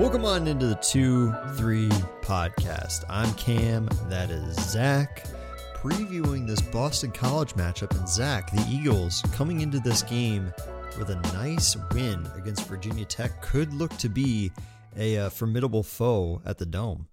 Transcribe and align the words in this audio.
Welcome 0.00 0.24
on 0.24 0.48
into 0.48 0.66
the 0.66 0.76
2 0.76 1.30
3 1.56 1.88
podcast. 2.22 3.04
I'm 3.10 3.32
Cam, 3.34 3.86
that 4.08 4.30
is 4.30 4.56
Zach, 4.56 5.26
previewing 5.74 6.46
this 6.46 6.62
Boston 6.62 7.10
College 7.10 7.52
matchup. 7.52 7.94
And 7.98 8.08
Zach, 8.08 8.50
the 8.50 8.66
Eagles 8.70 9.22
coming 9.32 9.60
into 9.60 9.78
this 9.78 10.02
game 10.02 10.54
with 10.98 11.10
a 11.10 11.16
nice 11.34 11.76
win 11.92 12.26
against 12.34 12.66
Virginia 12.66 13.04
Tech 13.04 13.42
could 13.42 13.74
look 13.74 13.94
to 13.98 14.08
be 14.08 14.50
a 14.96 15.18
uh, 15.18 15.28
formidable 15.30 15.82
foe 15.82 16.40
at 16.46 16.56
the 16.56 16.66
Dome. 16.66 17.08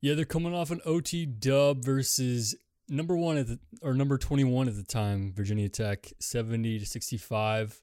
Yeah, 0.00 0.14
they're 0.14 0.24
coming 0.24 0.54
off 0.54 0.70
an 0.70 0.80
OT 0.86 1.26
dub 1.26 1.84
versus 1.84 2.54
number 2.88 3.16
one 3.16 3.36
at 3.38 3.48
the, 3.48 3.58
or 3.80 3.94
number 3.94 4.18
21 4.18 4.68
at 4.68 4.76
the 4.76 4.82
time, 4.82 5.32
Virginia 5.34 5.68
Tech, 5.68 6.12
70 6.20 6.80
to 6.80 6.86
65. 6.86 7.80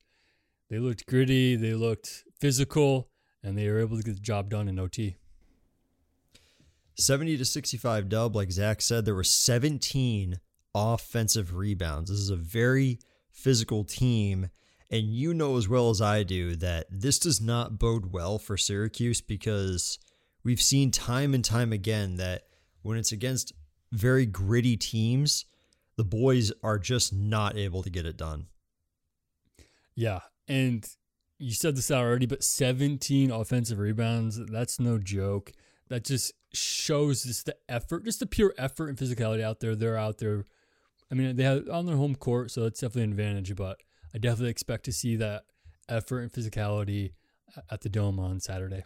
They 0.69 0.79
looked 0.79 1.05
gritty, 1.07 1.55
they 1.55 1.73
looked 1.73 2.23
physical 2.39 3.09
and 3.43 3.57
they 3.57 3.69
were 3.69 3.79
able 3.79 3.97
to 3.97 4.03
get 4.03 4.15
the 4.15 4.21
job 4.21 4.49
done 4.49 4.67
in 4.67 4.79
OT. 4.79 5.17
70 6.95 7.37
to 7.37 7.45
65 7.45 8.09
dub, 8.09 8.35
like 8.35 8.51
Zach 8.51 8.81
said, 8.81 9.05
there 9.05 9.15
were 9.15 9.23
17 9.23 10.39
offensive 10.75 11.55
rebounds. 11.55 12.09
This 12.09 12.19
is 12.19 12.29
a 12.29 12.35
very 12.35 12.99
physical 13.31 13.83
team. 13.83 14.49
And 14.91 15.07
you 15.07 15.33
know 15.33 15.57
as 15.57 15.69
well 15.69 15.89
as 15.89 16.01
I 16.01 16.23
do 16.23 16.55
that 16.57 16.87
this 16.89 17.19
does 17.19 17.39
not 17.39 17.79
bode 17.79 18.11
well 18.11 18.39
for 18.39 18.57
Syracuse 18.57 19.21
because 19.21 19.99
we've 20.43 20.61
seen 20.61 20.91
time 20.91 21.33
and 21.33 21.45
time 21.45 21.71
again 21.71 22.15
that 22.15 22.43
when 22.81 22.97
it's 22.97 23.11
against 23.11 23.53
very 23.91 24.25
gritty 24.25 24.77
teams, 24.77 25.45
the 25.95 26.03
boys 26.03 26.51
are 26.63 26.79
just 26.79 27.13
not 27.13 27.57
able 27.57 27.83
to 27.83 27.89
get 27.89 28.05
it 28.05 28.17
done. 28.17 28.47
Yeah. 29.95 30.21
And 30.47 30.87
you 31.37 31.53
said 31.53 31.75
this 31.75 31.91
already, 31.91 32.25
but 32.25 32.43
17 32.43 33.31
offensive 33.31 33.79
rebounds, 33.79 34.39
that's 34.45 34.79
no 34.79 34.97
joke. 34.97 35.51
That 35.89 36.03
just 36.03 36.33
shows 36.53 37.23
just 37.23 37.47
the 37.47 37.55
effort, 37.67 38.05
just 38.05 38.19
the 38.19 38.25
pure 38.25 38.53
effort 38.57 38.89
and 38.89 38.97
physicality 38.97 39.41
out 39.41 39.59
there. 39.59 39.75
They're 39.75 39.97
out 39.97 40.19
there. 40.19 40.45
I 41.11 41.15
mean, 41.15 41.35
they 41.35 41.43
have 41.43 41.67
on 41.69 41.85
their 41.85 41.95
home 41.95 42.15
court, 42.15 42.51
so 42.51 42.61
that's 42.61 42.79
definitely 42.79 43.03
an 43.03 43.09
advantage, 43.11 43.55
but 43.55 43.81
I 44.13 44.19
definitely 44.19 44.51
expect 44.51 44.85
to 44.85 44.91
see 44.91 45.15
that 45.15 45.45
effort 45.87 46.21
and 46.21 46.31
physicality 46.31 47.13
at 47.69 47.81
the 47.81 47.89
Dome 47.89 48.19
on 48.19 48.39
Saturday. 48.39 48.85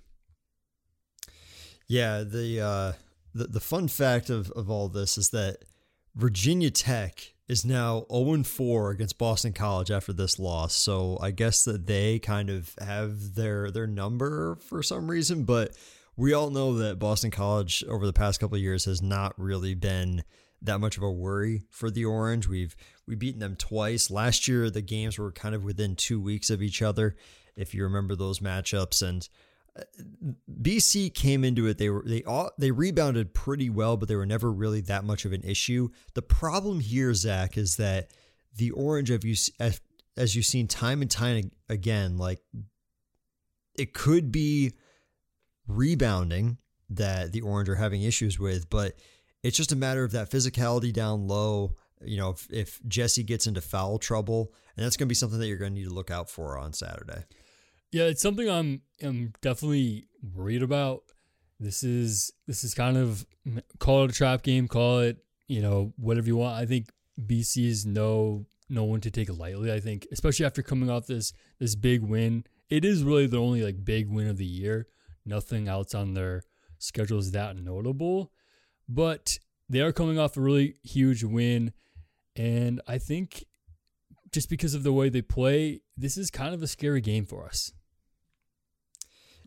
Yeah, 1.88 2.24
the 2.24 2.62
uh 2.62 2.94
the, 3.34 3.46
the 3.46 3.60
fun 3.60 3.88
fact 3.88 4.30
of, 4.30 4.52
of 4.52 4.70
all 4.70 4.90
this 4.90 5.18
is 5.18 5.30
that 5.30 5.58
Virginia 6.16 6.70
Tech 6.70 7.34
is 7.48 7.66
now 7.66 8.06
0 8.12 8.44
4 8.44 8.92
against 8.92 9.18
Boston 9.18 9.54
College 9.54 9.92
after 9.92 10.14
this 10.14 10.40
loss. 10.40 10.74
So 10.74 11.18
I 11.22 11.32
guess 11.32 11.66
that 11.66 11.88
they 11.88 12.20
kind 12.20 12.50
of 12.50 12.74
have 12.80 13.36
their 13.36 13.72
their 13.72 13.88
number 13.88 14.56
for 14.56 14.82
some 14.82 15.10
reason, 15.10 15.44
but 15.44 15.76
we 16.16 16.34
all 16.34 16.52
know 16.52 16.76
that 16.76 17.00
Boston 17.00 17.32
College 17.32 17.84
over 17.90 18.06
the 18.06 18.14
past 18.14 18.40
couple 18.40 18.56
of 18.56 18.62
years 18.62 18.86
has 18.86 19.02
not 19.02 19.34
really 19.38 19.74
been 19.74 20.24
that 20.62 20.80
much 20.80 20.96
of 20.96 21.04
a 21.04 21.12
worry 21.12 21.64
for 21.70 21.92
the 21.92 22.06
Orange. 22.06 22.48
We've 22.48 22.76
we 23.06 23.16
beaten 23.16 23.40
them 23.40 23.56
twice. 23.56 24.10
Last 24.10 24.48
year 24.48 24.70
the 24.70 24.82
games 24.82 25.18
were 25.18 25.32
kind 25.32 25.56
of 25.56 25.64
within 25.64 25.96
2 25.96 26.22
weeks 26.22 26.50
of 26.50 26.62
each 26.62 26.82
other 26.82 27.16
if 27.56 27.74
you 27.74 27.84
remember 27.84 28.16
those 28.16 28.40
matchups 28.40 29.08
and 29.08 29.28
BC 30.62 31.14
came 31.14 31.44
into 31.44 31.66
it. 31.68 31.78
They 31.78 31.90
were 31.90 32.04
they 32.06 32.24
all 32.24 32.52
they 32.58 32.72
rebounded 32.72 33.34
pretty 33.34 33.70
well, 33.70 33.98
but 33.98 34.08
they 34.08 34.16
were 34.16 34.26
never 34.26 34.52
really 34.52 34.82
that 34.82 35.04
much 35.04 35.26
of 35.26 35.34
an 35.34 35.42
issue. 35.44 35.90
The 36.14 36.22
problem 36.22 36.80
here, 36.80 37.14
Zach, 37.14 37.58
is 37.58 37.78
that 37.78 38.10
the 38.56 38.72
Orange, 38.72 39.10
have 39.10 39.24
you 39.24 39.36
as, 39.60 39.82
as 40.16 40.36
you've 40.36 40.46
seen 40.46 40.68
time 40.68 41.02
and 41.02 41.10
time 41.10 41.52
again, 41.70 42.18
like 42.18 42.40
it 43.76 43.94
could 43.94 44.32
be 44.32 44.74
rebounding 45.68 46.58
that 46.90 47.32
the 47.32 47.42
Orange 47.42 47.70
are 47.70 47.76
having 47.76 48.04
issues 48.04 48.40
with, 48.40 48.70
but 48.70 48.94
it's 49.42 49.58
just 49.58 49.72
a 49.72 49.76
matter 49.76 50.04
of 50.04 50.12
that 50.12 50.30
physicality 50.30 50.94
down 50.94 51.28
low. 51.28 51.76
You 52.06 52.18
know, 52.18 52.32
if, 52.32 52.48
if 52.52 52.80
Jesse 52.88 53.24
gets 53.24 53.48
into 53.48 53.62
foul 53.62 53.98
trouble, 53.98 54.54
and 54.76 54.86
that's 54.86 54.98
going 54.98 55.08
to 55.08 55.10
be 55.10 55.16
something 55.16 55.40
that 55.40 55.48
you're 55.48 55.58
going 55.58 55.74
to 55.74 55.80
need 55.80 55.88
to 55.88 55.94
look 55.94 56.12
out 56.12 56.30
for 56.30 56.58
on 56.58 56.74
Saturday. 56.74 57.24
Yeah, 57.94 58.06
it's 58.06 58.24
something 58.24 58.50
I'm 58.50 58.82
I'm 59.04 59.34
definitely 59.42 60.08
worried 60.36 60.64
about. 60.64 61.04
This 61.60 61.84
is 61.84 62.32
this 62.48 62.64
is 62.64 62.74
kind 62.74 62.98
of 62.98 63.24
call 63.78 64.06
it 64.06 64.10
a 64.10 64.14
trap 64.14 64.42
game, 64.42 64.68
call 64.68 65.02
it 65.02 65.24
you 65.48 65.62
know 65.62 65.94
whatever 65.98 66.26
you 66.26 66.38
want. 66.38 66.58
I 66.60 66.66
think 66.66 66.90
BC 67.24 67.68
is 67.68 67.86
no 67.86 68.48
no 68.68 68.84
one 68.84 69.00
to 69.02 69.12
take 69.12 69.30
lightly. 69.30 69.72
I 69.72 69.80
think 69.80 70.08
especially 70.12 70.48
after 70.48 70.64
coming 70.64 70.90
off 70.90 71.06
this 71.06 71.34
this 71.60 71.76
big 71.76 72.02
win, 72.02 72.46
it 72.68 72.84
is 72.84 73.04
really 73.04 73.28
the 73.28 73.38
only 73.38 73.62
like 73.62 73.86
big 73.86 74.10
win 74.10 74.28
of 74.28 74.38
the 74.38 74.46
year. 74.46 74.88
Nothing 75.24 75.68
else 75.68 75.94
on 75.94 76.16
their 76.16 76.42
schedule 76.80 77.20
is 77.20 77.30
that 77.32 77.56
notable, 77.58 78.32
but 78.90 79.38
they 79.70 79.82
are 79.82 79.92
coming 79.92 80.18
off 80.18 80.36
a 80.36 80.42
really 80.42 80.78
huge 80.82 81.24
win, 81.24 81.74
and 82.36 82.82
I 82.88 82.98
think 82.98 83.46
just 84.32 84.50
because 84.50 84.74
of 84.74 84.82
the 84.82 84.92
way 84.92 85.10
they 85.10 85.22
play, 85.22 85.82
this 85.96 86.18
is 86.18 86.32
kind 86.32 86.56
of 86.56 86.64
a 86.64 86.68
scary 86.68 87.00
game 87.00 87.28
for 87.28 87.46
us. 87.46 87.72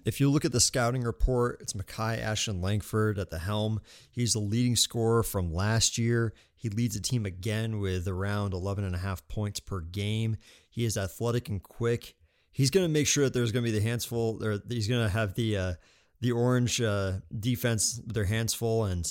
If 0.06 0.20
you 0.20 0.30
look 0.30 0.44
at 0.44 0.52
the 0.52 0.60
scouting 0.60 1.02
report, 1.02 1.58
it's 1.60 1.72
Makai 1.72 2.22
Ashton 2.22 2.60
Langford 2.60 3.18
at 3.18 3.30
the 3.30 3.40
helm. 3.40 3.80
He's 4.12 4.34
the 4.34 4.38
leading 4.38 4.76
scorer 4.76 5.24
from 5.24 5.52
last 5.52 5.98
year. 5.98 6.32
He 6.54 6.68
leads 6.68 6.94
the 6.94 7.00
team 7.00 7.26
again 7.26 7.80
with 7.80 8.06
around 8.06 8.54
11 8.54 8.84
and 8.84 8.94
a 8.94 8.98
half 8.98 9.26
points 9.26 9.58
per 9.58 9.80
game. 9.80 10.36
He 10.70 10.84
is 10.84 10.96
athletic 10.96 11.48
and 11.48 11.60
quick. 11.60 12.14
He's 12.52 12.70
going 12.70 12.84
to 12.86 12.92
make 12.92 13.08
sure 13.08 13.24
that 13.24 13.32
there's 13.32 13.50
going 13.50 13.64
to 13.64 13.72
be 13.72 13.76
the 13.76 13.84
hands 13.84 14.04
full. 14.04 14.44
Or 14.44 14.60
he's 14.68 14.86
going 14.86 15.02
to 15.02 15.10
have 15.10 15.34
the 15.34 15.56
uh, 15.56 15.72
the 16.20 16.30
orange 16.30 16.80
uh, 16.80 17.14
defense 17.36 18.00
with 18.06 18.14
their 18.14 18.26
hands 18.26 18.54
full 18.54 18.84
and 18.84 19.04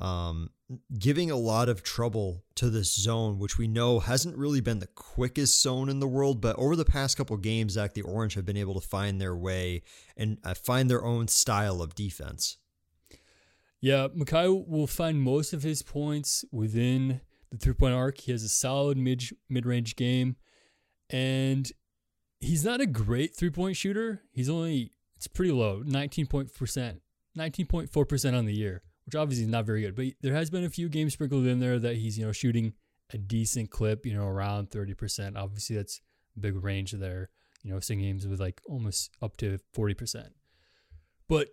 um, 0.00 0.50
giving 0.98 1.30
a 1.30 1.36
lot 1.36 1.68
of 1.68 1.82
trouble 1.82 2.44
to 2.56 2.70
this 2.70 2.94
zone, 2.94 3.38
which 3.38 3.58
we 3.58 3.68
know 3.68 4.00
hasn't 4.00 4.36
really 4.36 4.60
been 4.60 4.80
the 4.80 4.88
quickest 4.88 5.62
zone 5.62 5.88
in 5.88 6.00
the 6.00 6.08
world. 6.08 6.40
But 6.40 6.56
over 6.56 6.76
the 6.76 6.84
past 6.84 7.16
couple 7.16 7.36
games, 7.36 7.74
Zach, 7.74 7.94
the 7.94 8.02
Orange 8.02 8.34
have 8.34 8.46
been 8.46 8.56
able 8.56 8.80
to 8.80 8.86
find 8.86 9.20
their 9.20 9.36
way 9.36 9.82
and 10.16 10.38
uh, 10.44 10.54
find 10.54 10.90
their 10.90 11.04
own 11.04 11.28
style 11.28 11.80
of 11.80 11.94
defense. 11.94 12.58
Yeah, 13.80 14.08
Makai 14.08 14.66
will 14.66 14.86
find 14.86 15.20
most 15.20 15.52
of 15.52 15.62
his 15.62 15.82
points 15.82 16.44
within 16.50 17.20
the 17.50 17.58
three 17.58 17.74
point 17.74 17.94
arc. 17.94 18.18
He 18.18 18.32
has 18.32 18.42
a 18.42 18.48
solid 18.48 18.96
mid 18.96 19.24
mid 19.48 19.66
range 19.66 19.94
game, 19.94 20.36
and 21.10 21.70
he's 22.40 22.64
not 22.64 22.80
a 22.80 22.86
great 22.86 23.36
three 23.36 23.50
point 23.50 23.76
shooter. 23.76 24.22
He's 24.32 24.48
only 24.48 24.92
it's 25.16 25.28
pretty 25.28 25.52
low, 25.52 25.82
nineteen 25.84 26.26
point 26.26 26.54
percent, 26.54 27.02
nineteen 27.36 27.66
point 27.66 27.90
four 27.92 28.06
percent 28.06 28.34
on 28.34 28.46
the 28.46 28.54
year 28.54 28.82
which 29.06 29.14
obviously 29.14 29.44
is 29.44 29.50
not 29.50 29.66
very 29.66 29.82
good. 29.82 29.94
But 29.94 30.06
there 30.20 30.34
has 30.34 30.50
been 30.50 30.64
a 30.64 30.70
few 30.70 30.88
games 30.88 31.12
sprinkled 31.12 31.46
in 31.46 31.60
there 31.60 31.78
that 31.78 31.96
he's 31.96 32.18
you 32.18 32.26
know 32.26 32.32
shooting 32.32 32.74
a 33.12 33.18
decent 33.18 33.70
clip, 33.70 34.06
you 34.06 34.14
know, 34.14 34.26
around 34.26 34.70
thirty 34.70 34.94
percent. 34.94 35.36
Obviously, 35.36 35.76
that's 35.76 36.00
a 36.36 36.40
big 36.40 36.62
range 36.62 36.92
there. 36.92 37.30
You 37.62 37.72
know, 37.72 37.80
seeing 37.80 38.00
games 38.00 38.26
with 38.26 38.40
like 38.40 38.60
almost 38.66 39.10
up 39.22 39.36
to 39.38 39.58
forty 39.72 39.94
percent. 39.94 40.34
But 41.28 41.48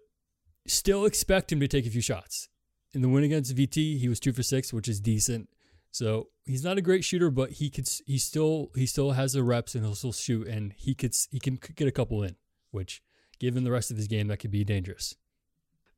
still 0.68 1.06
expect 1.06 1.52
him 1.52 1.60
to 1.60 1.68
take 1.68 1.86
a 1.86 1.90
few 1.90 2.02
shots. 2.02 2.50
In 2.94 3.02
the 3.02 3.10
win 3.10 3.24
against 3.24 3.56
VT, 3.56 4.00
he 4.00 4.10
was 4.10 4.20
two 4.20 4.34
for 4.34 4.44
six, 4.44 4.74
which 4.74 4.88
is 4.90 5.00
decent. 5.00 5.50
So 5.92 6.28
he's 6.46 6.64
not 6.64 6.78
a 6.78 6.82
great 6.82 7.04
shooter, 7.04 7.30
but 7.30 7.52
he 7.52 7.70
could 7.70 7.90
he 8.06 8.18
still 8.18 8.72
he 8.76 8.86
still 8.86 9.12
has 9.12 9.34
the 9.34 9.44
reps 9.44 9.76
and 9.76 9.84
he'll 9.84 9.96
still 9.96 10.14
shoot, 10.14 10.48
and 10.48 10.74
he 10.74 10.96
could 10.96 11.16
he 11.30 11.40
can 11.40 11.60
get 11.76 11.88
a 11.88 11.92
couple 11.92 12.24
in, 12.24 12.36
which 12.72 13.02
given 13.40 13.64
the 13.64 13.72
rest 13.72 13.92
of 13.92 13.98
his 13.98 14.08
game, 14.08 14.28
that 14.28 14.38
could 14.38 14.52
be 14.52 14.64
dangerous. 14.64 15.16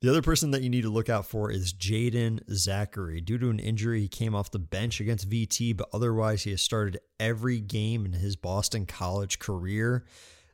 The 0.03 0.09
other 0.09 0.21
person 0.21 0.51
that 0.51 0.61
you 0.61 0.69
need 0.69 0.81
to 0.81 0.89
look 0.89 1.07
out 1.07 1.25
for 1.25 1.49
is 1.49 1.71
Jaeden 1.71 2.43
Zackery. 2.49 3.23
Due 3.23 3.37
to 3.37 3.49
an 3.49 3.59
injury, 3.59 4.01
he 4.01 4.09
came 4.09 4.35
off 4.35 4.51
the 4.51 4.59
bench 4.59 4.99
against 4.99 5.29
VT, 5.29 5.77
but 5.77 5.87
otherwise, 5.93 6.43
he 6.43 6.51
has 6.51 6.61
started 6.61 6.99
every 7.21 7.61
game 7.61 8.05
in 8.05 8.11
his 8.11 8.35
Boston 8.35 8.85
College 8.85 9.39
career. 9.39 10.03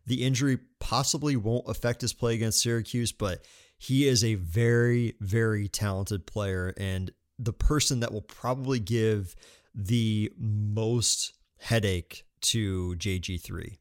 The 0.06 0.24
injury 0.24 0.60
possibly 0.80 1.36
won't 1.36 1.68
affect 1.68 2.02
his 2.02 2.14
play 2.14 2.36
against 2.36 2.62
Syracuse, 2.62 3.12
but 3.12 3.44
he 3.80 4.08
is 4.08 4.24
a 4.24 4.36
very, 4.36 5.16
very 5.20 5.68
talented 5.68 6.28
player 6.28 6.72
and 6.78 7.10
the 7.40 7.52
person 7.52 8.02
that 8.02 8.14
will 8.14 8.22
probably 8.22 8.78
give 8.78 9.36
the 9.74 10.32
most 10.38 11.34
headache 11.58 12.24
to 12.42 12.94
JG3. 13.00 13.78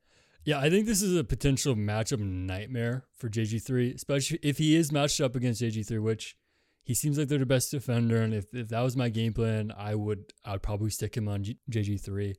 Yeah, 0.48 0.60
I 0.60 0.70
think 0.70 0.86
this 0.86 1.02
is 1.02 1.14
a 1.14 1.24
potential 1.24 1.74
matchup 1.74 2.20
nightmare 2.20 3.04
for 3.18 3.28
JG3, 3.28 3.94
especially 3.94 4.38
if 4.42 4.56
he 4.56 4.76
is 4.76 4.90
matched 4.90 5.20
up 5.20 5.36
against 5.36 5.60
JG3, 5.60 6.00
which 6.00 6.38
he 6.84 6.94
seems 6.94 7.18
like 7.18 7.28
they're 7.28 7.38
the 7.38 7.44
best 7.44 7.70
defender. 7.70 8.16
And 8.16 8.32
if, 8.32 8.46
if 8.54 8.70
that 8.70 8.80
was 8.80 8.96
my 8.96 9.10
game 9.10 9.34
plan, 9.34 9.74
I 9.76 9.94
would 9.94 10.32
I 10.46 10.52
would 10.52 10.62
probably 10.62 10.88
stick 10.88 11.18
him 11.18 11.28
on 11.28 11.42
G- 11.42 11.58
JG3. 11.70 12.34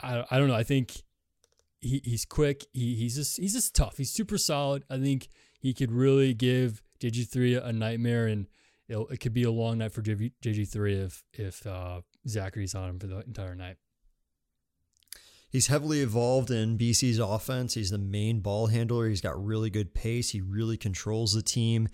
I, 0.00 0.26
I 0.30 0.38
don't 0.38 0.46
know. 0.46 0.54
I 0.54 0.62
think 0.62 0.92
he, 1.80 2.00
he's 2.04 2.24
quick. 2.24 2.66
He, 2.72 2.94
he's 2.94 3.16
just 3.16 3.36
he's 3.36 3.54
just 3.54 3.74
tough. 3.74 3.96
He's 3.96 4.12
super 4.12 4.38
solid. 4.38 4.84
I 4.88 5.00
think 5.00 5.26
he 5.58 5.74
could 5.74 5.90
really 5.90 6.34
give 6.34 6.84
JG3 7.00 7.66
a 7.66 7.72
nightmare, 7.72 8.28
and 8.28 8.46
it 8.88 9.18
could 9.18 9.34
be 9.34 9.42
a 9.42 9.50
long 9.50 9.78
night 9.78 9.90
for 9.90 10.02
JG3 10.02 11.06
if 11.06 11.24
if 11.32 11.66
uh, 11.66 12.02
Zackery's 12.28 12.76
on 12.76 12.90
him 12.90 13.00
for 13.00 13.08
the 13.08 13.18
entire 13.22 13.56
night. 13.56 13.78
He's 15.50 15.68
heavily 15.68 16.02
involved 16.02 16.50
in 16.50 16.76
BC's 16.76 17.18
offense. 17.18 17.74
He's 17.74 17.90
the 17.90 17.98
main 17.98 18.40
ball 18.40 18.66
handler. 18.66 19.08
He's 19.08 19.22
got 19.22 19.42
really 19.42 19.70
good 19.70 19.94
pace. 19.94 20.30
He 20.30 20.40
really 20.40 20.76
controls 20.76 21.32
the 21.32 21.42
team. 21.42 21.88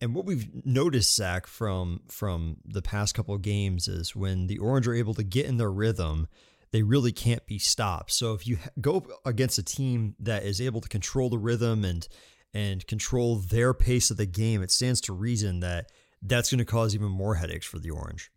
And 0.00 0.14
what 0.14 0.24
we've 0.24 0.48
noticed, 0.64 1.14
Zach, 1.14 1.46
from 1.46 2.00
from 2.08 2.56
the 2.64 2.82
past 2.82 3.14
couple 3.14 3.34
of 3.34 3.42
games 3.42 3.88
is 3.88 4.16
when 4.16 4.46
the 4.46 4.58
Orange 4.58 4.88
are 4.88 4.94
able 4.94 5.14
to 5.14 5.22
get 5.22 5.46
in 5.46 5.56
their 5.56 5.70
rhythm, 5.70 6.28
they 6.72 6.82
really 6.82 7.12
can't 7.12 7.46
be 7.46 7.58
stopped. 7.58 8.12
So 8.12 8.34
if 8.34 8.46
you 8.46 8.58
go 8.80 9.04
against 9.24 9.58
a 9.58 9.62
team 9.62 10.16
that 10.18 10.42
is 10.42 10.60
able 10.60 10.80
to 10.80 10.88
control 10.88 11.30
the 11.30 11.38
rhythm 11.38 11.84
and 11.84 12.06
and 12.54 12.86
control 12.86 13.36
their 13.36 13.72
pace 13.72 14.10
of 14.10 14.16
the 14.16 14.26
game, 14.26 14.62
it 14.62 14.70
stands 14.70 15.00
to 15.02 15.12
reason 15.12 15.60
that 15.60 15.90
that's 16.20 16.50
going 16.50 16.58
to 16.58 16.64
cause 16.64 16.94
even 16.94 17.08
more 17.08 17.36
headaches 17.36 17.66
for 17.66 17.78
the 17.78 17.90
Orange. 17.90 18.30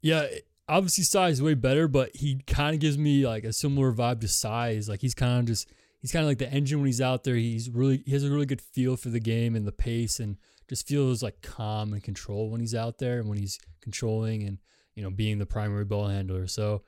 Yeah, 0.00 0.26
obviously 0.68 1.04
Sai 1.04 1.28
is 1.28 1.42
way 1.42 1.54
better, 1.54 1.88
but 1.88 2.14
he 2.14 2.40
kind 2.46 2.74
of 2.74 2.80
gives 2.80 2.98
me 2.98 3.26
like 3.26 3.44
a 3.44 3.52
similar 3.52 3.92
vibe 3.92 4.20
to 4.20 4.28
Size. 4.28 4.88
Like 4.88 5.00
he's 5.00 5.14
kind 5.14 5.40
of 5.40 5.46
just 5.46 5.70
he's 6.00 6.12
kind 6.12 6.24
of 6.24 6.28
like 6.28 6.38
the 6.38 6.52
engine 6.52 6.78
when 6.78 6.86
he's 6.86 7.00
out 7.00 7.24
there. 7.24 7.36
He's 7.36 7.70
really 7.70 8.02
he 8.04 8.12
has 8.12 8.24
a 8.24 8.30
really 8.30 8.46
good 8.46 8.60
feel 8.60 8.96
for 8.96 9.08
the 9.08 9.20
game 9.20 9.54
and 9.54 9.66
the 9.66 9.72
pace, 9.72 10.20
and 10.20 10.36
just 10.68 10.86
feels 10.86 11.22
like 11.22 11.42
calm 11.42 11.92
and 11.92 12.02
control 12.02 12.50
when 12.50 12.60
he's 12.60 12.74
out 12.74 12.98
there 12.98 13.20
and 13.20 13.28
when 13.28 13.38
he's 13.38 13.58
controlling 13.80 14.42
and 14.42 14.58
you 14.94 15.02
know 15.02 15.10
being 15.10 15.38
the 15.38 15.46
primary 15.46 15.84
ball 15.84 16.08
handler. 16.08 16.46
So 16.46 16.82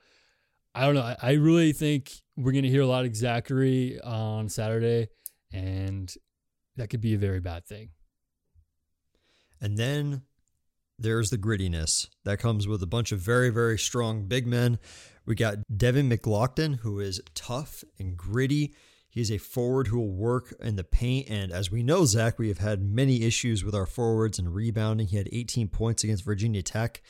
I 0.75 0.85
don't 0.85 0.95
know. 0.95 1.01
I, 1.01 1.17
I 1.21 1.31
really 1.33 1.73
think 1.73 2.11
we're 2.37 2.51
gonna 2.51 2.67
hear 2.67 2.81
a 2.81 2.87
lot 2.87 3.05
of 3.05 3.11
Zackery 3.11 3.99
on 4.05 4.49
Saturday, 4.49 5.09
and 5.51 6.13
that 6.75 6.89
could 6.89 7.01
be 7.01 7.13
a 7.13 7.17
very 7.17 7.39
bad 7.39 7.65
thing. 7.65 7.89
And 9.61 9.77
then 9.77 10.21
there's 10.99 11.29
the 11.29 11.37
grittiness 11.37 12.07
that 12.25 12.39
comes 12.39 12.67
with 12.67 12.83
a 12.83 12.87
bunch 12.87 13.11
of 13.11 13.19
very, 13.19 13.49
very 13.49 13.77
strong 13.77 14.25
big 14.25 14.45
men. 14.45 14.79
We 15.25 15.35
got 15.35 15.57
Devin 15.75 16.09
McGlockton, 16.09 16.79
who 16.79 16.99
is 16.99 17.21
tough 17.33 17.83
and 17.97 18.17
gritty. 18.17 18.73
He's 19.09 19.31
a 19.31 19.37
forward 19.37 19.87
who 19.87 19.99
will 19.99 20.13
work 20.13 20.53
in 20.59 20.75
the 20.75 20.83
paint. 20.83 21.29
And 21.29 21.51
as 21.51 21.71
we 21.71 21.81
know, 21.83 22.05
Zach, 22.05 22.37
we 22.37 22.49
have 22.49 22.59
had 22.59 22.81
many 22.81 23.23
issues 23.23 23.63
with 23.63 23.73
our 23.73 23.85
forwards 23.85 24.37
and 24.37 24.53
rebounding. 24.53 25.07
He 25.07 25.17
had 25.17 25.29
18 25.31 25.69
points 25.69 26.03
against 26.03 26.23
Virginia 26.23 26.61
Tech. 26.61 27.01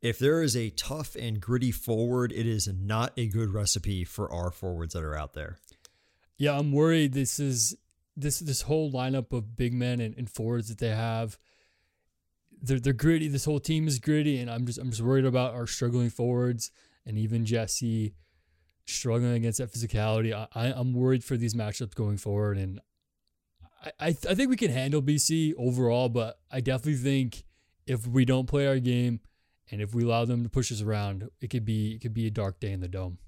If 0.00 0.18
there 0.18 0.42
is 0.42 0.56
a 0.56 0.70
tough 0.70 1.16
and 1.16 1.40
gritty 1.40 1.72
forward, 1.72 2.32
it 2.32 2.46
is 2.46 2.68
not 2.68 3.12
a 3.16 3.26
good 3.26 3.50
recipe 3.50 4.04
for 4.04 4.30
our 4.30 4.50
forwards 4.50 4.94
that 4.94 5.02
are 5.02 5.16
out 5.16 5.32
there. 5.32 5.58
Yeah, 6.36 6.56
I'm 6.56 6.70
worried 6.70 7.14
this 7.14 7.40
is 7.40 7.76
this 8.16 8.38
this 8.38 8.62
whole 8.62 8.92
lineup 8.92 9.32
of 9.32 9.56
big 9.56 9.74
men 9.74 10.00
and, 10.00 10.14
and 10.16 10.30
forwards 10.30 10.68
that 10.68 10.78
they 10.78 10.94
have 10.94 11.38
they're 12.62 12.80
they're 12.80 12.92
gritty. 12.92 13.28
This 13.28 13.44
whole 13.44 13.60
team 13.60 13.86
is 13.86 13.98
gritty, 13.98 14.38
and 14.38 14.50
I'm 14.50 14.66
just 14.66 14.78
I'm 14.78 14.90
just 14.90 15.02
worried 15.02 15.24
about 15.24 15.54
our 15.54 15.66
struggling 15.66 16.10
forwards 16.10 16.70
and 17.06 17.18
even 17.18 17.44
Jesse 17.44 18.14
struggling 18.86 19.32
against 19.32 19.58
that 19.58 19.72
physicality. 19.72 20.32
I, 20.32 20.48
I 20.54 20.78
am 20.78 20.94
worried 20.94 21.24
for 21.24 21.36
these 21.36 21.54
matchups 21.54 21.94
going 21.94 22.16
forward, 22.16 22.58
and 22.58 22.80
I 23.84 23.90
I, 24.00 24.12
th- 24.12 24.26
I 24.26 24.34
think 24.34 24.50
we 24.50 24.56
can 24.56 24.70
handle 24.70 25.02
BC 25.02 25.54
overall, 25.56 26.08
but 26.08 26.38
I 26.50 26.60
definitely 26.60 27.00
think 27.00 27.44
if 27.86 28.06
we 28.06 28.24
don't 28.24 28.46
play 28.46 28.66
our 28.66 28.78
game 28.78 29.20
and 29.70 29.80
if 29.80 29.94
we 29.94 30.04
allow 30.04 30.24
them 30.24 30.42
to 30.42 30.48
push 30.48 30.72
us 30.72 30.82
around, 30.82 31.28
it 31.40 31.48
could 31.48 31.64
be 31.64 31.94
it 31.94 32.00
could 32.00 32.14
be 32.14 32.26
a 32.26 32.30
dark 32.30 32.60
day 32.60 32.72
in 32.72 32.80
the 32.80 32.88
dome. 32.88 33.18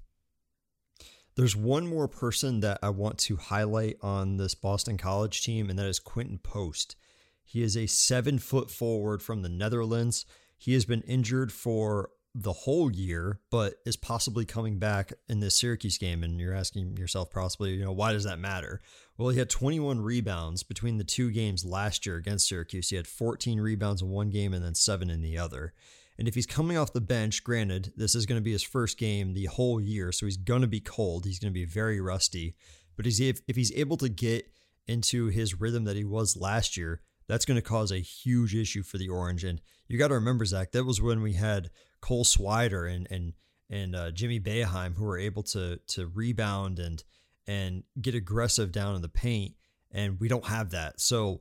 There's 1.35 1.55
one 1.55 1.87
more 1.87 2.07
person 2.07 2.59
that 2.59 2.79
I 2.83 2.89
want 2.89 3.17
to 3.19 3.37
highlight 3.37 3.97
on 4.01 4.35
this 4.35 4.53
Boston 4.53 4.97
College 4.97 5.43
team, 5.43 5.69
and 5.69 5.79
that 5.79 5.85
is 5.85 5.99
Quinten 5.99 6.43
Post. 6.43 6.95
He 7.43 7.63
is 7.63 7.75
a 7.75 7.87
seven 7.87 8.39
foot 8.39 8.71
forward 8.71 9.21
from 9.21 9.41
the 9.41 9.49
Netherlands. 9.49 10.25
He 10.57 10.73
has 10.73 10.85
been 10.85 11.01
injured 11.01 11.51
for 11.51 12.09
the 12.33 12.53
whole 12.53 12.91
year, 12.91 13.39
but 13.49 13.75
is 13.85 13.97
possibly 13.97 14.45
coming 14.45 14.79
back 14.79 15.11
in 15.27 15.41
this 15.41 15.55
Syracuse 15.55 15.97
game. 15.97 16.23
And 16.23 16.39
you're 16.39 16.55
asking 16.55 16.95
yourself, 16.97 17.29
possibly, 17.29 17.71
you 17.71 17.83
know, 17.83 17.91
why 17.91 18.13
does 18.13 18.23
that 18.23 18.39
matter? 18.39 18.79
Well, 19.17 19.29
he 19.29 19.39
had 19.39 19.49
21 19.49 20.01
rebounds 20.01 20.63
between 20.63 20.97
the 20.97 21.03
two 21.03 21.29
games 21.31 21.65
last 21.65 22.05
year 22.05 22.15
against 22.15 22.47
Syracuse. 22.47 22.89
He 22.89 22.95
had 22.95 23.07
14 23.07 23.59
rebounds 23.59 24.01
in 24.01 24.09
one 24.09 24.29
game 24.29 24.53
and 24.53 24.63
then 24.63 24.75
seven 24.75 25.09
in 25.09 25.21
the 25.21 25.37
other. 25.37 25.73
And 26.17 26.27
if 26.27 26.35
he's 26.35 26.45
coming 26.45 26.77
off 26.77 26.93
the 26.93 27.01
bench, 27.01 27.43
granted, 27.43 27.93
this 27.97 28.15
is 28.15 28.25
going 28.25 28.39
to 28.39 28.43
be 28.43 28.51
his 28.51 28.63
first 28.63 28.97
game 28.97 29.33
the 29.33 29.45
whole 29.45 29.81
year, 29.81 30.11
so 30.11 30.25
he's 30.25 30.37
going 30.37 30.61
to 30.61 30.67
be 30.67 30.79
cold. 30.79 31.25
He's 31.25 31.39
going 31.39 31.51
to 31.51 31.59
be 31.59 31.65
very 31.65 31.99
rusty. 31.99 32.55
But 32.95 33.07
if, 33.07 33.41
if 33.47 33.55
he's 33.55 33.71
able 33.73 33.97
to 33.97 34.09
get 34.09 34.51
into 34.87 35.27
his 35.27 35.59
rhythm 35.59 35.85
that 35.85 35.95
he 35.95 36.03
was 36.03 36.37
last 36.37 36.77
year, 36.77 37.01
that's 37.31 37.45
going 37.45 37.55
to 37.55 37.61
cause 37.61 37.93
a 37.93 37.99
huge 37.99 38.53
issue 38.53 38.83
for 38.83 38.97
the 38.97 39.07
Orange. 39.07 39.45
And 39.45 39.61
you 39.87 39.97
got 39.97 40.09
to 40.09 40.15
remember, 40.15 40.43
Zach, 40.43 40.73
that 40.73 40.83
was 40.83 41.01
when 41.01 41.21
we 41.21 41.31
had 41.31 41.69
Cole 42.01 42.25
Swider 42.25 42.93
and 42.93 43.07
and 43.09 43.31
and 43.69 43.95
uh, 43.95 44.11
Jimmy 44.11 44.37
Boeheim 44.37 44.97
who 44.97 45.05
were 45.05 45.17
able 45.17 45.41
to 45.43 45.77
to 45.77 46.07
rebound 46.07 46.77
and 46.77 47.01
and 47.47 47.83
get 48.01 48.15
aggressive 48.15 48.73
down 48.73 48.95
in 48.95 49.01
the 49.01 49.07
paint, 49.07 49.53
and 49.93 50.19
we 50.19 50.27
don't 50.27 50.45
have 50.47 50.71
that. 50.71 50.99
So 50.99 51.39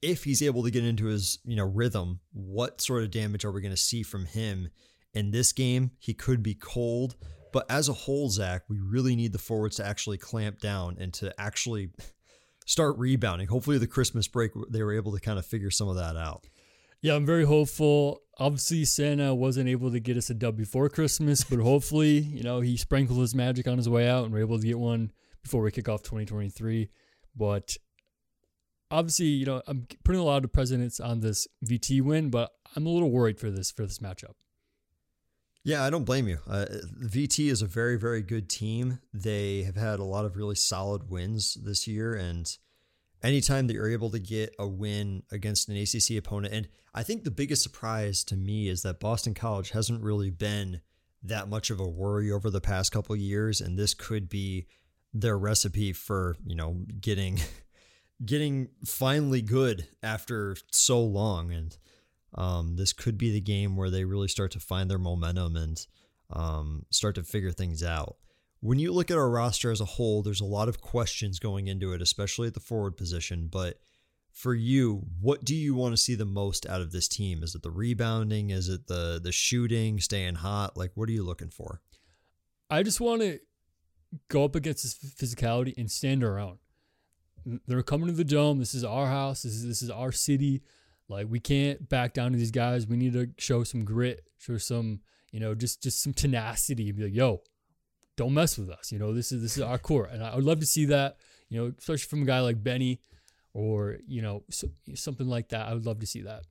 if 0.00 0.24
he's 0.24 0.40
able 0.40 0.62
to 0.62 0.70
get 0.70 0.86
into 0.86 1.04
his 1.04 1.38
you 1.44 1.56
know 1.56 1.66
rhythm, 1.66 2.20
what 2.32 2.80
sort 2.80 3.02
of 3.02 3.10
damage 3.10 3.44
are 3.44 3.52
we 3.52 3.60
going 3.60 3.74
to 3.74 3.76
see 3.76 4.02
from 4.02 4.24
him 4.24 4.70
in 5.12 5.32
this 5.32 5.52
game? 5.52 5.90
He 5.98 6.14
could 6.14 6.42
be 6.42 6.54
cold. 6.54 7.16
But 7.52 7.66
as 7.70 7.90
a 7.90 7.92
whole, 7.92 8.30
Zach, 8.30 8.62
we 8.70 8.78
really 8.80 9.16
need 9.16 9.32
the 9.32 9.38
forwards 9.38 9.76
to 9.76 9.86
actually 9.86 10.16
clamp 10.16 10.60
down 10.60 10.96
and 10.98 11.12
to 11.14 11.38
actually 11.38 11.90
start 12.70 12.96
rebounding. 12.98 13.48
Hopefully, 13.48 13.78
the 13.78 13.86
Christmas 13.88 14.28
break 14.28 14.52
they 14.70 14.82
were 14.82 14.94
able 14.94 15.12
to 15.12 15.20
kind 15.20 15.40
of 15.40 15.44
figure 15.44 15.72
some 15.72 15.88
of 15.88 15.96
that 15.96 16.16
out. 16.16 16.46
Yeah, 17.02 17.16
I'm 17.16 17.26
very 17.26 17.44
hopeful. 17.44 18.22
Obviously, 18.38 18.84
Santa 18.84 19.34
wasn't 19.34 19.68
able 19.68 19.90
to 19.90 19.98
get 19.98 20.16
us 20.16 20.30
a 20.30 20.34
dub 20.34 20.56
before 20.56 20.88
Christmas, 20.88 21.42
but 21.42 21.58
hopefully, 21.58 22.18
you 22.18 22.44
know, 22.44 22.60
he 22.60 22.76
sprinkled 22.76 23.18
his 23.18 23.34
magic 23.34 23.66
on 23.66 23.76
his 23.76 23.88
way 23.88 24.08
out 24.08 24.24
and 24.24 24.32
we're 24.32 24.40
able 24.40 24.60
to 24.60 24.66
get 24.66 24.78
one 24.78 25.10
before 25.42 25.62
we 25.62 25.72
kick 25.72 25.88
off 25.88 26.02
2023. 26.02 26.90
But 27.34 27.76
obviously, 28.90 29.26
you 29.26 29.46
know, 29.46 29.62
I'm 29.66 29.86
putting 30.04 30.20
a 30.20 30.24
lot 30.24 30.44
of 30.44 30.52
precedence 30.52 31.00
on 31.00 31.20
this 31.20 31.48
VT 31.64 32.02
win, 32.02 32.30
but 32.30 32.52
I'm 32.76 32.86
a 32.86 32.90
little 32.90 33.10
worried 33.10 33.40
for 33.40 33.50
this 33.50 33.70
for 33.72 33.82
this 33.82 33.98
matchup. 33.98 34.34
Yeah, 35.62 35.84
I 35.84 35.90
don't 35.90 36.04
blame 36.04 36.26
you. 36.26 36.38
Uh, 36.48 36.66
VT 37.04 37.50
is 37.50 37.60
a 37.60 37.66
very, 37.66 37.96
very 37.96 38.22
good 38.22 38.48
team. 38.48 38.98
They 39.12 39.62
have 39.64 39.76
had 39.76 39.98
a 39.98 40.04
lot 40.04 40.24
of 40.24 40.36
really 40.36 40.54
solid 40.54 41.10
wins 41.10 41.54
this 41.54 41.86
year, 41.86 42.14
and 42.14 42.56
anytime 43.22 43.66
that 43.66 43.74
you're 43.74 43.90
able 43.90 44.10
to 44.10 44.18
get 44.18 44.54
a 44.58 44.66
win 44.66 45.22
against 45.30 45.68
an 45.68 45.76
ACC 45.76 46.16
opponent, 46.16 46.54
and 46.54 46.68
I 46.94 47.02
think 47.02 47.24
the 47.24 47.30
biggest 47.30 47.62
surprise 47.62 48.24
to 48.24 48.36
me 48.36 48.68
is 48.68 48.82
that 48.82 49.00
Boston 49.00 49.34
College 49.34 49.70
hasn't 49.70 50.02
really 50.02 50.30
been 50.30 50.80
that 51.22 51.48
much 51.48 51.68
of 51.68 51.78
a 51.78 51.88
worry 51.88 52.32
over 52.32 52.48
the 52.48 52.62
past 52.62 52.90
couple 52.90 53.14
years, 53.14 53.60
and 53.60 53.78
this 53.78 53.92
could 53.92 54.30
be 54.30 54.66
their 55.12 55.36
recipe 55.36 55.92
for 55.92 56.36
you 56.46 56.54
know 56.54 56.84
getting 57.00 57.38
getting 58.24 58.68
finally 58.86 59.42
good 59.42 59.88
after 60.02 60.56
so 60.70 61.00
long 61.00 61.52
and 61.52 61.76
um, 62.34 62.76
this 62.76 62.92
could 62.92 63.18
be 63.18 63.32
the 63.32 63.40
game 63.40 63.76
where 63.76 63.90
they 63.90 64.04
really 64.04 64.28
start 64.28 64.52
to 64.52 64.60
find 64.60 64.90
their 64.90 64.98
momentum 64.98 65.56
and 65.56 65.86
um, 66.30 66.86
start 66.90 67.14
to 67.16 67.22
figure 67.22 67.52
things 67.52 67.82
out. 67.82 68.16
When 68.60 68.78
you 68.78 68.92
look 68.92 69.10
at 69.10 69.16
our 69.16 69.30
roster 69.30 69.70
as 69.70 69.80
a 69.80 69.86
whole, 69.86 70.22
there's 70.22 70.40
a 70.40 70.46
lot 70.46 70.68
of 70.68 70.80
questions 70.80 71.38
going 71.38 71.66
into 71.66 71.92
it, 71.92 72.02
especially 72.02 72.48
at 72.48 72.54
the 72.54 72.60
forward 72.60 72.96
position. 72.96 73.48
But 73.50 73.80
for 74.32 74.54
you, 74.54 75.02
what 75.20 75.44
do 75.44 75.54
you 75.54 75.74
want 75.74 75.92
to 75.92 75.96
see 75.96 76.14
the 76.14 76.24
most 76.24 76.66
out 76.66 76.80
of 76.80 76.92
this 76.92 77.08
team? 77.08 77.42
Is 77.42 77.54
it 77.54 77.62
the 77.62 77.70
rebounding? 77.70 78.50
Is 78.50 78.68
it 78.68 78.86
the 78.86 79.20
the 79.22 79.32
shooting, 79.32 79.98
staying 79.98 80.36
hot? 80.36 80.76
Like, 80.76 80.92
what 80.94 81.08
are 81.08 81.12
you 81.12 81.24
looking 81.24 81.50
for? 81.50 81.80
I 82.68 82.82
just 82.82 83.00
want 83.00 83.22
to 83.22 83.40
go 84.28 84.44
up 84.44 84.54
against 84.54 84.82
this 84.82 84.94
physicality 84.94 85.76
and 85.76 85.90
stand 85.90 86.22
our 86.22 86.38
own. 86.38 86.58
They're 87.66 87.82
coming 87.82 88.08
to 88.08 88.12
the 88.12 88.24
dome. 88.24 88.58
This 88.58 88.74
is 88.74 88.84
our 88.84 89.06
house. 89.06 89.42
This 89.42 89.54
is 89.54 89.66
this 89.66 89.82
is 89.82 89.90
our 89.90 90.12
city. 90.12 90.62
Like 91.10 91.26
we 91.28 91.40
can't 91.40 91.88
back 91.88 92.14
down 92.14 92.32
to 92.32 92.38
these 92.38 92.52
guys. 92.52 92.86
We 92.86 92.96
need 92.96 93.12
to 93.14 93.28
show 93.36 93.64
some 93.64 93.84
grit, 93.84 94.22
show 94.38 94.58
some, 94.58 95.00
you 95.32 95.40
know, 95.40 95.54
just 95.54 95.82
just 95.82 96.02
some 96.02 96.14
tenacity. 96.14 96.92
Be 96.92 97.04
like, 97.04 97.14
yo, 97.14 97.42
don't 98.16 98.32
mess 98.32 98.56
with 98.56 98.70
us. 98.70 98.92
You 98.92 98.98
know, 98.98 99.12
this 99.12 99.32
is 99.32 99.42
this 99.42 99.56
is 99.56 99.62
our 99.62 99.78
core, 99.88 100.06
and 100.10 100.22
I 100.22 100.34
would 100.34 100.44
love 100.44 100.60
to 100.60 100.66
see 100.66 100.86
that. 100.86 101.16
You 101.48 101.60
know, 101.60 101.72
especially 101.76 102.08
from 102.08 102.22
a 102.22 102.26
guy 102.26 102.40
like 102.40 102.62
Benny, 102.62 103.00
or 103.52 103.98
you 104.06 104.22
know, 104.22 104.44
so, 104.50 104.68
something 104.94 105.26
like 105.26 105.48
that. 105.48 105.66
I 105.66 105.74
would 105.74 105.84
love 105.84 105.98
to 105.98 106.06
see 106.06 106.22
that. 106.22 106.44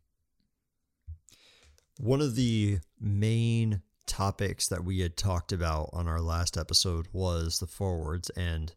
One 1.98 2.22
of 2.22 2.36
the 2.36 2.80
main 3.00 3.82
topics 4.06 4.68
that 4.70 4.84
we 4.84 5.00
had 5.00 5.16
talked 5.16 5.52
about 5.52 5.90
on 5.94 6.08
our 6.08 6.20
last 6.20 6.58
episode 6.58 7.08
was 7.14 7.60
the 7.60 7.68
forwards 7.68 8.32
and 8.32 8.74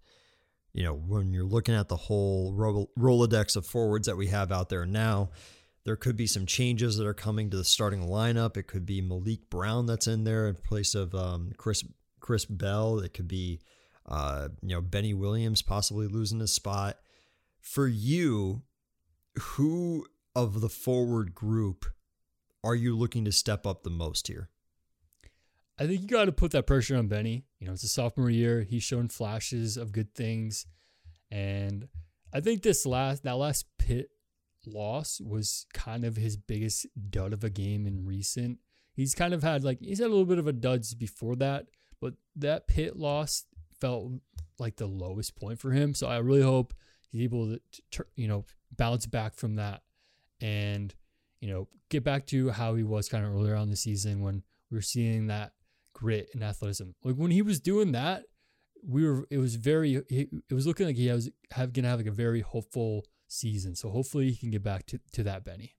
you 0.74 0.84
know 0.84 0.92
when 0.92 1.32
you're 1.32 1.42
looking 1.42 1.74
at 1.74 1.88
the 1.88 1.96
whole 1.96 2.52
rolodex 2.54 3.56
of 3.56 3.64
forwards 3.64 4.06
that 4.06 4.16
we 4.18 4.26
have 4.26 4.52
out 4.52 4.68
there 4.68 4.84
now 4.84 5.30
there 5.84 5.96
could 5.96 6.16
be 6.16 6.26
some 6.26 6.46
changes 6.46 6.96
that 6.96 7.06
are 7.06 7.14
coming 7.14 7.50
to 7.50 7.56
the 7.56 7.64
starting 7.64 8.06
lineup. 8.06 8.56
It 8.56 8.64
could 8.64 8.86
be 8.86 9.02
Maliq 9.02 9.40
Brown 9.50 9.86
that's 9.86 10.06
in 10.06 10.24
there 10.24 10.46
in 10.48 10.54
place 10.54 10.94
of 10.94 11.14
um, 11.14 11.52
Chris 11.56 11.84
Chris 12.20 12.44
Bell. 12.44 13.00
It 13.00 13.14
could 13.14 13.28
be 13.28 13.60
uh, 14.06 14.48
you 14.62 14.74
know 14.74 14.80
Benny 14.80 15.14
Williams 15.14 15.62
possibly 15.62 16.06
losing 16.06 16.40
his 16.40 16.52
spot. 16.52 16.98
For 17.60 17.86
you, 17.86 18.62
who 19.38 20.06
of 20.34 20.60
the 20.60 20.68
forward 20.68 21.34
group 21.34 21.86
are 22.64 22.74
you 22.74 22.96
looking 22.96 23.24
to 23.24 23.32
step 23.32 23.66
up 23.66 23.82
the 23.82 23.90
most 23.90 24.28
here? 24.28 24.48
I 25.78 25.86
think 25.86 26.02
you 26.02 26.06
got 26.06 26.26
to 26.26 26.32
put 26.32 26.52
that 26.52 26.66
pressure 26.66 26.96
on 26.96 27.08
Benny. 27.08 27.44
You 27.58 27.66
know, 27.66 27.72
it's 27.72 27.82
a 27.82 27.88
sophomore 27.88 28.30
year. 28.30 28.62
He's 28.62 28.84
shown 28.84 29.08
flashes 29.08 29.76
of 29.76 29.90
good 29.90 30.14
things, 30.14 30.66
and 31.30 31.88
I 32.32 32.40
think 32.40 32.62
this 32.62 32.86
last 32.86 33.24
that 33.24 33.36
last 33.36 33.66
Pitt 33.78 34.10
loss 34.66 35.20
was 35.20 35.66
kind 35.72 36.04
of 36.04 36.16
his 36.16 36.36
biggest 36.36 36.86
dud 37.10 37.32
of 37.32 37.44
a 37.44 37.50
game 37.50 37.86
in 37.86 38.04
recent. 38.04 38.58
He's 38.94 39.14
kind 39.14 39.34
of 39.34 39.42
had 39.42 39.64
like 39.64 39.80
he's 39.80 39.98
had 39.98 40.08
a 40.08 40.10
little 40.10 40.26
bit 40.26 40.38
of 40.38 40.46
a 40.46 40.52
duds 40.52 40.94
before 40.94 41.36
that, 41.36 41.66
but 42.00 42.14
that 42.36 42.66
Pitt 42.66 42.96
loss 42.96 43.44
felt 43.80 44.12
like 44.58 44.76
the 44.76 44.86
lowest 44.86 45.36
point 45.36 45.58
for 45.58 45.72
him. 45.72 45.94
So 45.94 46.06
I 46.06 46.18
really 46.18 46.42
hope 46.42 46.74
he's 47.10 47.22
able 47.22 47.56
to, 47.92 48.06
you 48.16 48.28
know, 48.28 48.44
bounce 48.76 49.06
back 49.06 49.34
from 49.34 49.56
that 49.56 49.82
and 50.40 50.94
you 51.40 51.48
know 51.48 51.68
get 51.88 52.04
back 52.04 52.26
to 52.26 52.50
how 52.50 52.74
he 52.74 52.82
was 52.82 53.08
kind 53.08 53.24
of 53.24 53.32
earlier 53.32 53.54
on 53.54 53.70
the 53.70 53.76
season 53.76 54.22
when 54.22 54.42
we 54.70 54.76
were 54.76 54.82
seeing 54.82 55.26
that 55.26 55.52
grit 55.92 56.28
and 56.34 56.42
athleticism. 56.42 56.90
Like 57.04 57.16
when 57.16 57.30
he 57.30 57.42
was 57.42 57.60
doing 57.60 57.92
that, 57.92 58.24
we 58.86 59.08
were 59.08 59.26
it 59.30 59.38
was 59.38 59.56
very 59.56 60.02
it 60.08 60.30
was 60.50 60.66
looking 60.66 60.86
like 60.86 60.96
he 60.96 61.10
was 61.10 61.30
have, 61.52 61.72
gonna 61.72 61.88
have 61.88 62.00
like 62.00 62.08
a 62.08 62.12
very 62.12 62.40
hopeful 62.40 63.04
season. 63.32 63.74
So 63.74 63.90
hopefully 63.90 64.30
he 64.30 64.36
can 64.36 64.50
get 64.50 64.62
back 64.62 64.86
to, 64.86 65.00
to 65.12 65.22
that 65.24 65.44
Benny. 65.44 65.74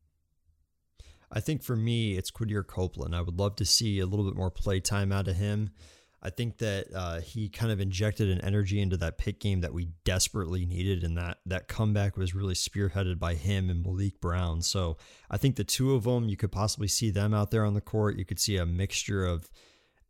I 1.32 1.40
think 1.40 1.64
for 1.64 1.76
me, 1.76 2.18
it's 2.18 2.32
Quadir 2.32 2.66
Copeland. 2.66 3.16
I 3.16 3.22
would 3.22 3.40
love 3.40 3.56
to 3.58 3.66
see 3.66 4.00
a 4.00 4.06
little 4.06 4.26
bit 4.26 4.36
more 4.36 4.52
play 4.52 4.80
time 4.80 5.12
out 5.12 5.28
of 5.28 5.36
him. 5.36 5.72
I 6.26 6.30
think 6.30 6.60
that 6.60 6.88
uh, 6.96 7.20
he 7.20 7.50
kind 7.50 7.72
of 7.72 7.82
injected 7.82 8.30
an 8.30 8.40
energy 8.42 8.80
into 8.80 8.96
that 8.98 9.18
Pitt 9.18 9.42
game 9.42 9.60
that 9.60 9.74
we 9.74 9.90
desperately 10.06 10.66
needed, 10.66 11.04
and 11.04 11.18
that 11.18 11.40
that 11.46 11.68
comeback 11.68 12.16
was 12.16 12.34
really 12.34 12.54
spearheaded 12.54 13.20
by 13.20 13.34
him 13.34 13.70
and 13.70 13.84
Maliq 13.84 14.22
Brown. 14.22 14.62
So 14.62 14.96
I 15.30 15.36
think 15.38 15.58
the 15.58 15.66
two 15.66 15.94
of 15.96 16.06
them, 16.06 16.30
you 16.30 16.38
could 16.38 16.52
possibly 16.52 16.88
see 16.88 17.12
them 17.12 17.34
out 17.34 17.52
there 17.52 17.66
on 17.66 17.74
the 17.74 17.82
court. 17.82 18.18
You 18.18 18.24
could 18.24 18.40
see 18.40 18.56
a 18.56 18.66
mixture 18.66 19.26
of 19.26 19.52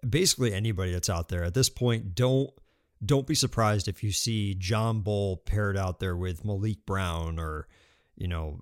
basically 0.07 0.53
anybody 0.53 0.91
that's 0.91 1.09
out 1.09 1.29
there 1.29 1.43
at 1.43 1.55
this 1.55 1.69
point. 1.69 2.13
Don't 2.13 2.51
don't 3.03 3.27
be 3.27 3.36
surprised 3.36 3.88
if 3.88 4.03
you 4.03 4.12
see 4.12 4.55
John 4.55 5.01
Bol 5.01 5.38
paired 5.38 5.77
out 5.77 6.00
there 6.00 6.15
with 6.15 6.43
Maliq 6.43 6.86
Brown 6.86 7.39
or 7.39 7.67
you 8.15 8.27
know 8.27 8.60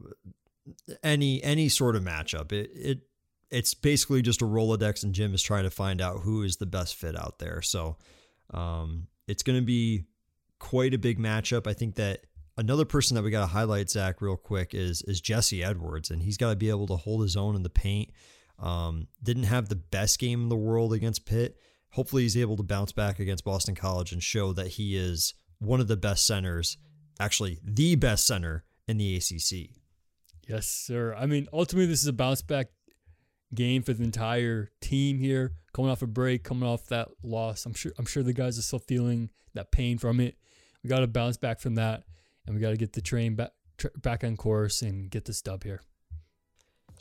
any 1.03 1.43
any 1.43 1.69
sort 1.69 1.95
of 1.95 2.03
matchup. 2.03 2.51
It 2.51 2.71
it 2.73 2.99
it's 3.49 3.73
basically 3.73 4.21
just 4.21 4.41
a 4.41 4.45
Rolodex, 4.45 5.03
and 5.03 5.13
Jim 5.13 5.33
is 5.33 5.43
trying 5.43 5.63
to 5.63 5.69
find 5.69 6.01
out 6.01 6.21
who 6.21 6.43
is 6.43 6.55
the 6.55 6.65
best 6.65 6.95
fit 6.95 7.17
out 7.17 7.39
there. 7.39 7.61
So 7.61 7.97
um, 8.53 9.07
it's 9.27 9.43
going 9.43 9.59
to 9.59 9.65
be 9.65 10.05
quite 10.57 10.93
a 10.93 10.97
big 10.97 11.19
matchup. 11.19 11.67
I 11.67 11.73
think 11.73 11.95
that 11.95 12.21
another 12.57 12.85
person 12.85 13.15
that 13.15 13.23
we 13.23 13.31
got 13.31 13.41
to 13.41 13.47
highlight, 13.47 13.89
Zach, 13.89 14.21
real 14.21 14.37
quick 14.37 14.73
is 14.73 15.01
is 15.03 15.19
Jesse 15.21 15.63
Edwards, 15.63 16.09
and 16.09 16.23
he's 16.23 16.37
got 16.37 16.51
to 16.51 16.55
be 16.55 16.69
able 16.69 16.87
to 16.87 16.95
hold 16.95 17.21
his 17.23 17.35
own 17.35 17.55
in 17.55 17.63
the 17.63 17.69
paint. 17.69 18.11
Um, 18.57 19.07
didn't 19.21 19.43
have 19.43 19.69
the 19.69 19.75
best 19.75 20.19
game 20.19 20.43
in 20.43 20.49
the 20.49 20.55
world 20.55 20.93
against 20.93 21.25
Pitt. 21.25 21.57
Hopefully, 21.91 22.23
he's 22.23 22.37
able 22.37 22.57
to 22.57 22.63
bounce 22.63 22.91
back 22.91 23.19
against 23.19 23.43
Boston 23.43 23.75
College 23.75 24.11
and 24.11 24.23
show 24.23 24.53
that 24.53 24.67
he 24.67 24.95
is 24.95 25.33
one 25.59 25.79
of 25.79 25.87
the 25.87 25.97
best 25.97 26.25
centers, 26.25 26.77
actually 27.19 27.59
the 27.63 27.95
best 27.95 28.25
center 28.25 28.63
in 28.87 28.97
the 28.97 29.15
ACC. 29.15 29.75
Yes, 30.47 30.67
sir. 30.67 31.13
I 31.17 31.25
mean, 31.25 31.47
ultimately, 31.53 31.87
this 31.87 32.01
is 32.01 32.07
a 32.07 32.13
bounce 32.13 32.41
back 32.41 32.67
game 33.53 33.83
for 33.83 33.93
the 33.93 34.03
entire 34.03 34.71
team 34.81 35.19
here. 35.19 35.53
Coming 35.73 35.91
off 35.91 36.01
a 36.01 36.07
break, 36.07 36.43
coming 36.43 36.67
off 36.67 36.87
that 36.87 37.09
loss, 37.23 37.65
I'm 37.65 37.73
sure 37.73 37.93
I'm 37.97 38.05
sure 38.05 38.23
the 38.23 38.33
guys 38.33 38.57
are 38.57 38.63
still 38.63 38.79
feeling 38.79 39.29
that 39.53 39.71
pain 39.71 39.97
from 39.97 40.19
it. 40.19 40.35
We 40.83 40.89
got 40.89 40.99
to 40.99 41.07
bounce 41.07 41.37
back 41.37 41.59
from 41.59 41.75
that, 41.75 42.03
and 42.45 42.55
we 42.55 42.61
got 42.61 42.71
to 42.71 42.77
get 42.77 42.93
the 42.93 43.01
train 43.01 43.35
back 43.35 43.51
back 43.97 44.23
on 44.23 44.37
course 44.37 44.81
and 44.81 45.09
get 45.09 45.25
this 45.25 45.41
dub 45.41 45.63
here. 45.63 45.81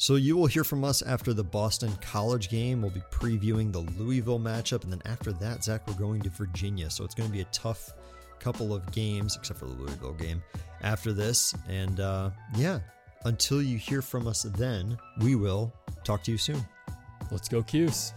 So 0.01 0.15
you 0.15 0.35
will 0.35 0.47
hear 0.47 0.65
from 0.65 0.83
us 0.83 1.03
after 1.03 1.35
the 1.35 1.45
Boston 1.45 1.93
College 2.01 2.49
game. 2.49 2.81
We'll 2.81 2.91
be 2.91 3.03
previewing 3.11 3.71
the 3.71 3.81
Louisville 4.03 4.41
matchup, 4.41 4.83
and 4.85 4.91
then 4.91 5.03
after 5.05 5.31
that, 5.33 5.63
Zach, 5.63 5.87
we're 5.87 5.93
going 5.93 6.23
to 6.23 6.31
Virginia. 6.31 6.89
So 6.89 7.05
it's 7.05 7.15
going 7.15 7.29
to 7.29 7.33
be 7.33 7.43
a 7.43 7.49
tough 7.53 7.93
couple 8.39 8.73
of 8.73 8.91
games, 8.93 9.37
except 9.37 9.59
for 9.59 9.67
the 9.67 9.75
Louisville 9.75 10.15
game 10.15 10.43
after 10.81 11.13
this. 11.13 11.55
And 11.69 12.01
uh, 12.01 12.31
yeah, 12.57 12.79
until 13.27 13.61
you 13.61 13.77
hear 13.77 14.01
from 14.01 14.27
us 14.27 14.45
then, 14.45 14.97
we 15.21 15.35
will 15.35 15.71
talk 16.03 16.23
to 16.23 16.31
you 16.31 16.39
soon. 16.39 16.67
Let's 17.31 17.51
go, 17.51 17.63
Cuse. 17.63 18.15